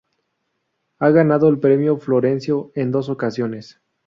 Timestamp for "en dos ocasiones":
2.73-3.79